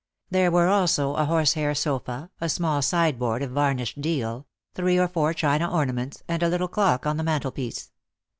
There 0.31 0.49
were 0.49 0.67
also 0.67 1.13
a 1.13 1.25
horsehair 1.25 1.75
sofa, 1.75 2.31
a 2.41 2.49
small 2.49 2.81
sideboard 2.81 3.43
of 3.43 3.51
varnished 3.51 4.01
deal, 4.01 4.47
three 4.73 4.97
or 4.97 5.07
four 5.07 5.31
china 5.35 5.71
ornaments, 5.71 6.23
and 6.27 6.41
a 6.41 6.49
little 6.49 6.67
clock 6.67 7.05
on 7.05 7.17
the 7.17 7.23
mantelpiece. 7.23 7.91